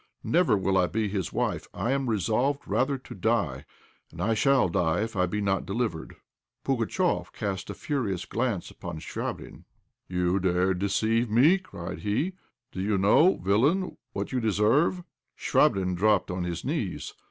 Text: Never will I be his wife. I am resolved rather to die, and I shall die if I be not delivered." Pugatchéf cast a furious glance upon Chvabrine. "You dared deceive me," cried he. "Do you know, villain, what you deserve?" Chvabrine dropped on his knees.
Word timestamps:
Never 0.23 0.57
will 0.57 0.79
I 0.79 0.87
be 0.87 1.09
his 1.09 1.31
wife. 1.31 1.67
I 1.75 1.91
am 1.91 2.09
resolved 2.09 2.67
rather 2.67 2.97
to 2.97 3.13
die, 3.13 3.65
and 4.11 4.19
I 4.19 4.33
shall 4.33 4.67
die 4.67 5.01
if 5.01 5.15
I 5.15 5.27
be 5.27 5.41
not 5.41 5.63
delivered." 5.63 6.15
Pugatchéf 6.65 7.31
cast 7.33 7.69
a 7.69 7.75
furious 7.75 8.25
glance 8.25 8.71
upon 8.71 8.97
Chvabrine. 8.97 9.65
"You 10.09 10.39
dared 10.39 10.79
deceive 10.79 11.29
me," 11.29 11.59
cried 11.59 11.99
he. 11.99 12.33
"Do 12.71 12.81
you 12.81 12.97
know, 12.97 13.37
villain, 13.37 13.95
what 14.11 14.31
you 14.31 14.39
deserve?" 14.39 15.03
Chvabrine 15.37 15.93
dropped 15.95 16.31
on 16.31 16.45
his 16.45 16.65
knees. 16.65 17.13